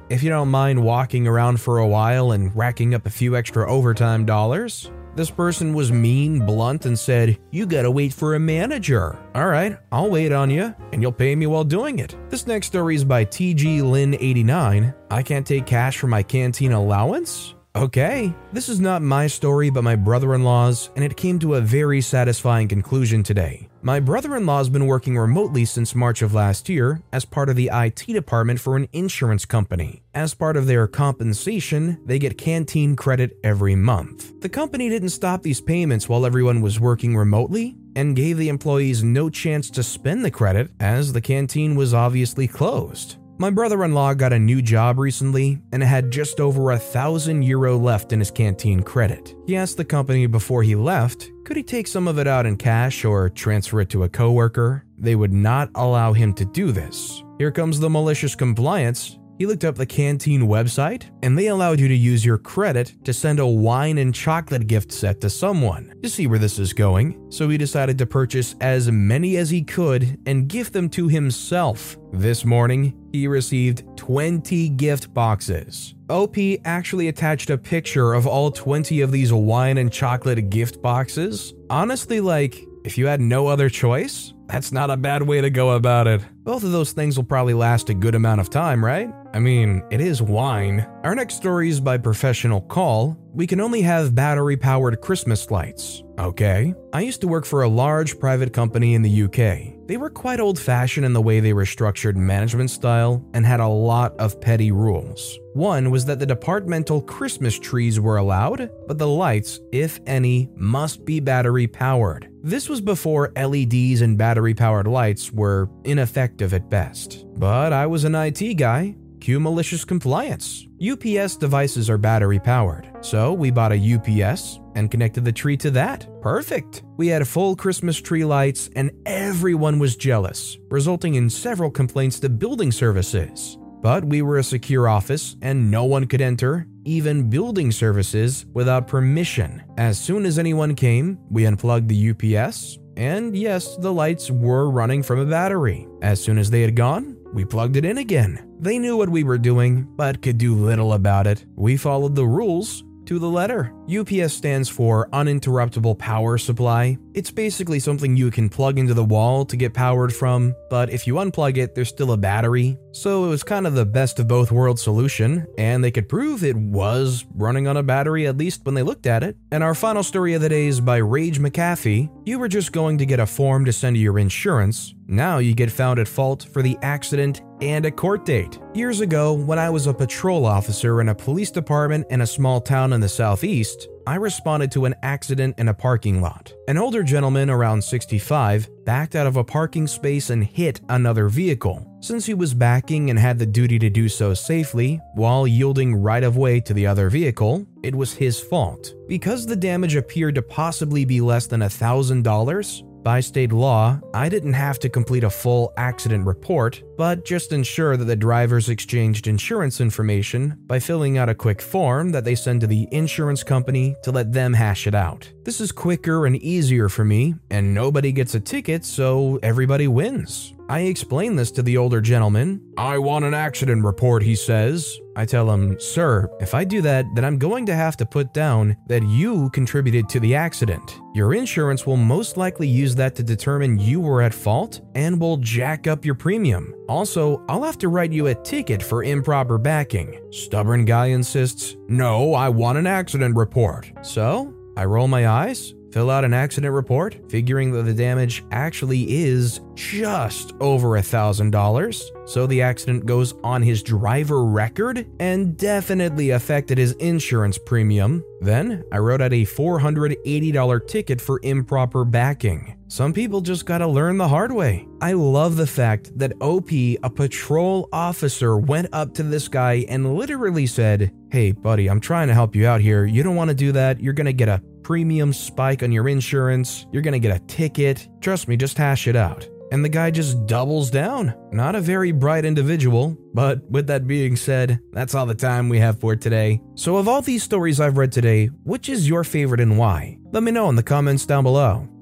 If 0.11 0.23
you 0.23 0.31
don't 0.31 0.51
mind 0.51 0.83
walking 0.83 1.27
around 1.27 1.61
for 1.61 1.79
a 1.79 1.87
while 1.87 2.33
and 2.33 2.55
racking 2.55 2.95
up 2.95 3.07
a 3.07 3.11
few 3.11 3.37
extra 3.37 3.71
overtime 3.71 4.27
dollars. 4.27 4.91
This 5.15 5.31
person 5.31 5.75
was 5.75 5.93
mean, 5.93 6.47
blunt, 6.47 6.87
and 6.87 6.99
said, 6.99 7.39
You 7.51 7.67
gotta 7.67 7.91
wait 7.91 8.15
for 8.15 8.35
a 8.35 8.41
manager. 8.41 9.19
Alright, 9.35 9.79
I'll 9.91 10.09
wait 10.11 10.33
on 10.33 10.49
you, 10.49 10.75
and 10.93 11.03
you'll 11.03 11.13
pay 11.13 11.35
me 11.37 11.47
while 11.47 11.65
doing 11.65 11.99
it. 11.99 12.17
This 12.31 12.47
next 12.47 12.69
story 12.69 12.95
is 12.95 13.05
by 13.05 13.27
TG 13.27 13.81
Lynn89. 13.81 14.95
I 15.11 15.23
can't 15.23 15.47
take 15.47 15.67
cash 15.67 15.99
for 15.99 16.07
my 16.07 16.23
canteen 16.23 16.73
allowance? 16.73 17.55
Okay, 17.75 18.35
this 18.53 18.69
is 18.69 18.81
not 18.81 19.01
my 19.01 19.27
story 19.27 19.71
but 19.71 19.85
my 19.85 19.97
brother 19.97 20.35
in 20.35 20.45
law's, 20.45 20.91
and 20.97 21.05
it 21.05 21.17
came 21.17 21.39
to 21.39 21.55
a 21.55 21.61
very 21.61 22.01
satisfying 22.01 22.69
conclusion 22.69 23.23
today. 23.23 23.69
My 23.85 23.99
brother 23.99 24.37
in 24.37 24.47
law's 24.47 24.69
been 24.69 24.87
working 24.87 25.19
remotely 25.19 25.65
since 25.65 25.93
March 25.93 26.23
of 26.23 26.33
last 26.33 26.69
year 26.69 27.03
as 27.13 27.25
part 27.25 27.49
of 27.49 27.57
the 27.57 27.69
IT 27.73 28.07
department 28.07 28.61
for 28.61 28.77
an 28.77 28.87
insurance 28.93 29.45
company. 29.45 30.05
As 30.15 30.35
part 30.35 30.57
of 30.57 30.67
their 30.67 30.87
compensation, 30.87 32.01
they 32.07 32.21
get 32.21 32.39
canteen 32.39 32.95
credit 32.95 33.37
every 33.43 33.75
month. 33.75 34.41
The 34.41 34.49
company 34.49 34.89
didn't 34.89 35.09
stop 35.09 35.43
these 35.43 35.61
payments 35.61 36.09
while 36.09 36.25
everyone 36.25 36.61
was 36.61 36.79
working 36.79 37.17
remotely 37.17 37.77
and 37.97 38.15
gave 38.15 38.39
the 38.39 38.51
employees 38.51 39.03
no 39.03 39.29
chance 39.29 39.69
to 39.71 39.83
spend 39.83 40.25
the 40.25 40.31
credit 40.31 40.71
as 40.79 41.13
the 41.13 41.21
canteen 41.21 41.75
was 41.75 41.93
obviously 41.93 42.47
closed. 42.47 43.17
My 43.43 43.51
brother 43.51 43.83
in 43.83 43.93
law 43.93 44.15
got 44.15 44.33
a 44.33 44.39
new 44.39 44.63
job 44.63 45.01
recently 45.01 45.61
and 45.73 45.83
had 45.83 46.13
just 46.13 46.39
over 46.39 46.71
a 46.71 46.79
thousand 46.79 47.43
euro 47.43 47.77
left 47.77 48.13
in 48.13 48.21
his 48.21 48.31
canteen 48.31 48.85
credit. 48.85 49.35
He 49.49 49.57
asked 49.57 49.77
the 49.77 49.85
company 49.85 50.29
before 50.29 50.63
he 50.63 50.77
left 50.77 51.29
could 51.45 51.57
he 51.57 51.65
take 51.65 51.89
some 51.89 52.07
of 52.07 52.21
it 52.21 52.29
out 52.29 52.47
in 52.47 52.57
cash 52.57 53.05
or 53.05 53.29
transfer 53.29 53.81
it 53.81 53.89
to 53.89 54.05
a 54.05 54.09
coworker. 54.09 54.85
They 54.97 55.17
would 55.17 55.33
not 55.33 55.71
allow 55.75 56.13
him 56.13 56.35
to 56.35 56.45
do 56.45 56.71
this. 56.71 57.25
Here 57.37 57.51
comes 57.51 57.81
the 57.81 57.91
malicious 57.91 58.37
compliance 58.37 59.19
he 59.43 59.47
looked 59.47 59.65
up 59.65 59.75
the 59.75 59.85
canteen 59.85 60.43
website, 60.43 61.11
and 61.25 61.37
they 61.37 61.49
allowed 61.49 61.81
you 61.81 61.89
to 61.89 61.97
use 61.97 62.25
your 62.25 62.39
credit 62.39 62.95
to 63.05 63.13
send 63.13 63.41
a 63.41 63.47
wine 63.47 63.99
and 63.99 64.15
chocolate 64.15 64.69
gift 64.69 64.93
set 64.93 65.21
to 65.21 65.29
someone. 65.29 65.93
To 66.05 66.09
see 66.09 66.29
where 66.29 66.39
this 66.39 66.61
is 66.61 66.73
going, 66.73 67.27
so 67.29 67.49
he 67.49 67.59
decided 67.59 67.99
to 67.99 68.07
purchase 68.07 68.55
as 68.61 68.89
many 68.93 69.39
as 69.39 69.51
he 69.51 69.65
could 69.65 70.17
and 70.27 70.47
gift 70.47 70.73
them 70.73 70.89
to 70.91 71.09
himself. 71.09 71.97
This 72.13 72.45
morning, 72.45 72.95
he 73.11 73.27
received 73.27 73.83
20 73.97 74.69
gift 74.69 75.13
boxes. 75.13 75.95
OP 76.09 76.37
actually 76.65 77.09
attached 77.09 77.51
a 77.51 77.59
picture 77.59 78.13
of 78.13 78.29
all 78.29 78.53
20 78.53 79.01
of 79.01 79.11
these 79.11 79.33
wine 79.33 79.79
and 79.79 79.93
chocolate 79.93 80.51
gift 80.51 80.81
boxes. 80.81 81.53
Honestly, 81.69 82.21
like, 82.21 82.65
if 82.85 82.97
you 82.97 83.09
had 83.09 83.21
no 83.21 83.49
other 83.49 83.69
choice, 83.69 84.35
that's 84.47 84.73
not 84.73 84.91
a 84.91 84.97
bad 84.97 85.23
way 85.23 85.41
to 85.41 85.51
go 85.51 85.71
about 85.71 86.07
it. 86.07 86.21
Both 86.45 86.65
of 86.65 86.73
those 86.73 86.93
things 86.93 87.17
will 87.17 87.25
probably 87.25 87.55
last 87.55 87.89
a 87.91 87.95
good 87.95 88.15
amount 88.15 88.41
of 88.41 88.51
time, 88.51 88.85
right? 88.85 89.11
I 89.33 89.39
mean, 89.39 89.83
it 89.91 90.01
is 90.01 90.21
wine. 90.21 90.87
Our 91.05 91.15
next 91.15 91.37
story 91.37 91.71
is 91.71 91.81
by 91.81 91.99
Professional 91.99 92.61
Call. 92.61 93.17
We 93.33 93.47
can 93.47 93.61
only 93.61 93.83
have 93.83 94.15
battery 94.15 94.57
powered 94.57 95.01
Christmas 95.01 95.51
lights. 95.51 96.03
Okay. 96.19 96.75
I 96.93 97.01
used 97.01 97.23
to 97.23 97.29
work 97.29 97.47
for 97.47 97.63
a 97.63 97.69
large 97.69 98.19
private 98.19 98.53
company 98.53 98.95
in 98.95 99.03
the 99.03 99.23
UK. 99.23 99.72
They 99.87 99.97
were 99.97 100.11
quite 100.11 100.41
old 100.41 100.59
fashioned 100.59 101.05
in 101.05 101.13
the 101.13 101.21
way 101.21 101.41
they 101.41 101.53
were 101.53 101.67
structured 101.67 102.17
management 102.17 102.71
style 102.71 103.25
and 103.35 103.45
had 103.45 103.61
a 103.61 103.67
lot 103.67 104.17
of 104.19 104.41
petty 104.41 104.71
rules. 104.73 105.39
One 105.55 105.91
was 105.91 106.05
that 106.07 106.19
the 106.19 106.27
departmental 106.27 107.03
Christmas 107.03 107.59
trees 107.59 107.99
were 107.99 108.17
allowed, 108.17 108.71
but 108.87 108.99
the 108.99 109.09
lights, 109.09 109.61
if 109.73 110.01
any, 110.07 110.49
must 110.55 111.05
be 111.05 111.21
battery 111.21 111.67
powered. 111.67 112.29
This 112.43 112.69
was 112.69 112.81
before 112.81 113.33
LEDs 113.37 114.01
and 114.01 114.17
battery 114.17 114.55
powered 114.55 114.87
lights 114.87 115.33
were 115.33 115.69
ineffective 115.85 116.55
at 116.55 116.71
best. 116.71 117.27
But 117.35 117.73
I 117.73 117.87
was 117.87 118.05
an 118.05 118.15
IT 118.15 118.55
guy. 118.55 118.97
Cue 119.23 119.39
malicious 119.39 119.85
compliance. 119.85 120.67
UPS 120.85 121.37
devices 121.37 121.89
are 121.89 121.97
battery 121.97 122.41
powered, 122.41 122.91
so 123.03 123.33
we 123.33 123.53
bought 123.53 123.71
a 123.71 123.95
UPS 123.95 124.59
and 124.75 124.91
connected 124.91 125.25
the 125.25 125.31
tree 125.31 125.57
to 125.59 125.71
that. 125.71 126.09
Perfect. 126.21 126.83
We 126.97 127.07
had 127.07 127.29
full 127.29 127.55
Christmas 127.55 128.01
tree 128.01 128.25
lights, 128.25 128.69
and 128.75 128.91
everyone 129.07 129.79
was 129.79 129.95
jealous, 129.95 130.59
resulting 130.71 131.15
in 131.15 131.31
several 131.31 131.71
complaints 131.71 132.19
to 132.19 132.29
building 132.29 132.73
services. 132.73 133.59
But 133.81 134.05
we 134.05 134.23
were 134.23 134.39
a 134.39 134.43
secure 134.43 134.89
office, 134.89 135.37
and 135.41 135.71
no 135.71 135.85
one 135.85 136.09
could 136.09 136.21
enter, 136.21 136.67
even 136.85 137.31
building 137.31 137.71
services, 137.71 138.45
without 138.55 138.89
permission. 138.89 139.63
As 139.79 140.01
soon 140.01 140.27
as 140.27 140.37
anyone 140.37 140.75
came, 140.75 141.17
we 141.31 141.47
unplugged 141.47 141.89
the 141.89 142.11
UPS, 142.11 142.77
and 142.97 143.37
yes, 143.37 143.77
the 143.77 143.93
lights 143.93 144.33
were 144.33 144.69
running 144.69 145.05
from 145.05 145.21
a 145.21 145.27
battery. 145.27 145.87
As 146.03 146.21
soon 146.21 146.39
as 146.39 146.51
they 146.51 146.63
had 146.63 146.75
gone, 146.75 147.17
we 147.33 147.45
plugged 147.45 147.77
it 147.77 147.85
in 147.85 147.99
again. 147.99 148.49
They 148.63 148.79
knew 148.79 148.97
what 148.97 149.09
we 149.09 149.25
were 149.25 149.39
doing, 149.39 149.89
but 149.97 150.23
could 150.23 150.39
do 150.39 150.55
little 150.55 150.93
about 150.93 151.27
it. 151.27 151.45
We 151.57 151.77
followed 151.77 152.15
the 152.15 152.25
rules 152.25 152.85
to 153.07 153.19
the 153.19 153.29
letter. 153.29 153.75
UPS 153.91 154.35
stands 154.35 154.69
for 154.69 155.09
Uninterruptible 155.13 155.99
Power 155.99 156.39
Supply. 156.39 156.97
It's 157.15 157.31
basically 157.31 157.79
something 157.79 158.17
you 158.17 158.31
can 158.31 158.49
plug 158.49 158.79
into 158.79 158.95
the 158.95 159.05
wall 159.05 159.45
to 159.45 159.57
get 159.57 159.75
powered 159.75 160.15
from, 160.15 160.55
but 160.71 160.89
if 160.89 161.07
you 161.07 161.15
unplug 161.15 161.59
it, 161.59 161.75
there's 161.75 161.91
still 161.91 162.13
a 162.13 162.17
battery. 162.17 162.79
So 162.93 163.27
it 163.27 163.29
was 163.29 163.43
kind 163.43 163.67
of 163.67 163.75
the 163.75 163.85
best 163.85 164.19
of 164.19 164.29
both 164.29 164.51
worlds 164.51 164.81
solution, 164.81 165.47
and 165.59 165.85
they 165.85 165.91
could 165.91 166.09
prove 166.09 166.43
it 166.43 166.57
was 166.57 167.27
running 167.35 167.67
on 167.67 167.77
a 167.77 167.83
battery 167.83 168.27
at 168.27 168.39
least 168.39 168.65
when 168.65 168.75
they 168.75 168.83
looked 168.83 169.07
at 169.07 169.23
it. 169.23 169.37
And 169.51 169.63
our 169.63 169.75
final 169.75 170.03
story 170.03 170.33
of 170.33 170.41
the 170.41 170.49
day 170.49 170.67
is 170.67 170.81
by 170.81 170.97
Rage 170.97 171.39
McAfee. 171.39 172.11
You 172.25 172.39
were 172.39 172.49
just 172.49 172.73
going 172.73 172.97
to 172.97 173.07
get 173.07 173.21
a 173.21 173.27
form 173.27 173.67
to 173.67 173.73
send 173.73 173.97
to 173.97 174.01
your 174.01 174.19
insurance. 174.19 174.95
Now 175.07 175.37
you 175.37 175.55
get 175.55 175.71
found 175.71 175.99
at 175.99 176.09
fault 176.09 176.45
for 176.45 176.63
the 176.63 176.79
accident 176.81 177.43
and 177.61 177.85
a 177.85 177.91
court 177.91 178.25
date. 178.25 178.59
Years 178.73 179.01
ago, 179.01 179.35
when 179.35 179.59
I 179.59 179.69
was 179.69 179.87
a 179.87 179.93
patrol 179.93 180.47
officer 180.47 181.03
in 181.03 181.11
a 181.11 181.15
police 181.15 181.51
department 181.51 182.07
in 182.11 182.23
a 182.23 182.27
small 182.27 182.61
town 182.61 182.95
in 182.95 183.01
the 183.01 183.09
southeast, 183.09 183.89
I 184.07 184.17
responded 184.17 184.73
to 184.73 184.85
an 184.85 184.95
accident 185.03 185.59
in 185.59 185.69
a 185.69 185.75
parking 185.75 186.21
lot. 186.21 186.53
An 186.67 186.77
older 186.77 187.03
gentleman 187.03 187.51
around 187.51 187.83
65 187.83 188.69
backed 188.85 189.15
out 189.15 189.27
of 189.27 189.37
a 189.37 189.45
parking 189.45 189.87
space 189.87 190.31
and 190.31 190.43
hit 190.43 190.81
another 190.89 191.29
vehicle. 191.29 191.87
Since 192.01 192.27
he 192.27 192.35
was 192.35 192.53
backing 192.53 193.11
and 193.11 193.19
had 193.19 193.39
the 193.39 193.47
duty 193.47 193.79
to 193.79 193.91
do 193.91 194.09
so 194.09 194.35
safely 194.35 195.01
while 195.15 195.47
yielding 195.47 195.95
right 195.95 196.25
of 196.25 196.37
way 196.37 196.61
to 196.61 196.75
the 196.75 196.87
other 196.87 197.09
vehicle, 197.11 197.65
it 197.85 197.95
was 197.95 198.13
his 198.13 198.41
fault. 198.41 198.93
Because 199.07 199.47
the 199.47 199.57
damage 199.57 199.95
appeared 199.95 200.35
to 200.35 200.43
possibly 200.43 201.05
be 201.05 201.21
less 201.21 201.47
than 201.47 201.61
$1,000, 201.61 202.83
by 203.03 203.19
state 203.19 203.51
law, 203.51 204.01
I 204.15 204.29
didn't 204.29 204.53
have 204.53 204.79
to 204.79 204.89
complete 204.89 205.25
a 205.25 205.31
full 205.31 205.73
accident 205.77 206.25
report, 206.25 206.83
but 206.97 207.25
just 207.25 207.53
ensure 207.53 207.97
that 207.97 208.05
the 208.05 208.17
drivers 208.17 208.69
exchanged 208.69 209.27
insurance 209.27 209.81
information 209.81 210.57
by 210.67 210.79
filling 210.79 211.19
out 211.19 211.29
a 211.29 211.35
quick 211.35 211.61
form 211.61 212.13
that 212.13 212.25
they 212.25 212.35
send 212.35 212.61
to 212.61 212.67
the 212.67 212.89
insurance 212.93 213.43
company 213.43 213.97
to 214.03 214.11
let 214.11 214.33
them 214.33 214.53
hash 214.53 214.87
it 214.87 214.95
out. 214.95 215.31
This 215.45 215.61
is 215.61 215.73
quicker 215.73 216.27
and 216.27 216.37
easier 216.37 216.89
for 216.89 217.05
me, 217.05 217.35
and 217.51 217.75
nobody 217.75 218.13
gets 218.13 218.35
a 218.35 218.41
ticket, 218.41 218.85
so 218.85 219.39
everybody 219.43 219.89
wins. 219.89 220.55
I 220.69 220.81
explain 220.81 221.37
this 221.37 221.51
to 221.53 221.63
the 221.63 221.77
older 221.77 222.01
gentleman. 222.01 222.63
I 222.79 222.97
want 222.97 223.25
an 223.25 223.35
accident 223.35 223.85
report, 223.85 224.23
he 224.23 224.35
says. 224.35 224.99
I 225.17 225.27
tell 225.27 225.51
him, 225.51 225.79
Sir, 225.79 226.31
if 226.41 226.55
I 226.55 226.65
do 226.65 226.81
that, 226.81 227.05
then 227.15 227.25
I'm 227.27 227.37
going 227.37 227.67
to 227.67 227.75
have 227.75 227.97
to 227.99 228.07
put 228.07 228.33
down 228.33 228.77
that 228.87 229.03
you 229.03 229.51
contributed 229.51 230.09
to 230.09 230.21
the 230.21 230.35
accident. 230.35 230.99
Your 231.15 231.35
insurance 231.35 231.85
will 231.85 231.99
most 231.99 232.39
likely 232.39 232.69
use 232.69 232.95
that 232.95 233.15
to 233.17 233.23
determine 233.23 233.79
you 233.79 234.01
were 234.01 234.23
at 234.23 234.33
fault 234.33 234.81
and 234.95 235.21
will 235.21 235.37
jack 235.37 235.87
up 235.87 236.07
your 236.07 236.15
premium. 236.15 236.75
Also, 236.89 237.45
I'll 237.49 237.63
have 237.63 237.79
to 237.79 237.89
write 237.89 238.13
you 238.13 238.27
a 238.27 238.35
ticket 238.35 238.83
for 238.83 239.05
improper 239.05 239.59
backing. 239.59 240.21
Stubborn 240.31 240.85
guy 240.85 241.07
insists, 241.07 241.77
No, 241.89 242.35
I 242.35 242.49
want 242.49 242.79
an 242.79 242.87
accident 242.87 243.37
report. 243.37 243.91
So, 244.03 244.55
I 244.77 244.85
roll 244.87 245.07
my 245.07 245.29
eyes, 245.29 245.75
fill 245.93 246.11
out 246.11 246.25
an 246.25 246.33
accident 246.33 246.73
report, 246.73 247.19
figuring 247.29 247.73
that 247.73 247.83
the 247.83 247.93
damage 247.93 248.43
actually 248.51 249.23
is 249.25 249.61
just 249.75 250.55
over 250.61 250.97
a 250.97 251.03
thousand 251.03 251.51
dollars. 251.51 252.11
So 252.25 252.47
the 252.47 252.63
accident 252.63 253.05
goes 253.05 253.35
on 253.45 253.63
his 253.63 253.83
driver 253.83 254.45
record 254.45 255.07
and 255.21 255.57
definitely 255.59 256.31
affected 256.31 256.79
his 256.79 256.93
insurance 256.93 257.59
premium. 257.59 258.25
Then 258.41 258.83
I 258.91 258.99
wrote 258.99 259.21
out 259.21 259.35
a 259.35 259.45
$480 259.45 260.87
ticket 260.89 261.21
for 261.21 261.39
improper 261.43 262.05
backing. 262.07 262.77
Some 262.93 263.15
people 263.15 263.41
just 263.41 263.65
gotta 263.65 263.87
learn 263.87 264.19
the 264.19 264.29
hard 264.29 264.53
way. 264.53 264.87
I 265.01 265.15
love 265.15 265.57
the 265.57 265.67
fact 265.67 266.11
that 266.19 266.35
OP, 266.43 266.73
a 266.73 267.09
patrol 267.09 267.89
officer, 267.91 268.59
went 268.59 268.89
up 268.93 269.15
to 269.15 269.23
this 269.23 269.49
guy 269.49 269.87
and 269.89 270.15
literally 270.15 270.67
said, 270.67 271.11
Hey, 271.31 271.53
buddy, 271.53 271.89
I'm 271.89 272.01
trying 272.01 272.29
to 272.29 272.35
help 272.35 272.55
you 272.55 272.67
out 272.67 272.83
here. 272.83 273.07
You 273.07 273.23
don't 273.23 273.35
wanna 273.35 273.55
do 273.55 273.73
that. 273.73 273.99
You're 273.99 274.13
gonna 274.13 274.35
get 274.35 274.51
a 274.51 274.63
premium 274.83 275.33
spike 275.33 275.83
on 275.83 275.91
your 275.91 276.07
insurance. 276.07 276.85
You're 276.93 277.01
gonna 277.01 277.19
get 277.19 277.35
a 277.35 277.43
ticket. 277.47 278.07
Trust 278.21 278.47
me, 278.47 278.59
just 278.59 278.77
hash 278.77 279.09
it 279.09 279.17
out. 279.17 279.49
And 279.71 279.83
the 279.83 279.89
guy 279.89 280.11
just 280.11 280.45
doubles 280.45 280.91
down. 280.91 281.33
Not 281.51 281.75
a 281.75 281.81
very 281.81 282.13
bright 282.13 282.45
individual, 282.45 283.17
but 283.33 283.63
with 283.71 283.87
that 283.87 284.07
being 284.07 284.37
said, 284.37 284.81
that's 284.93 285.15
all 285.15 285.25
the 285.25 285.35
time 285.35 285.71
we 285.71 285.79
have 285.79 285.99
for 285.99 286.15
today. 286.15 286.61
So, 286.75 286.99
of 286.99 287.09
all 287.09 287.23
these 287.23 287.43
stories 287.43 287.81
I've 287.81 287.97
read 287.97 288.13
today, 288.13 288.49
which 288.65 288.91
is 288.91 289.09
your 289.09 289.25
favorite 289.25 289.61
and 289.61 289.79
why? 289.79 290.19
Let 290.31 290.43
me 290.43 290.53
know 290.53 290.69
in 290.69 290.77
the 290.77 290.83
comments 290.83 291.25
down 291.25 291.45
below. 291.45 291.89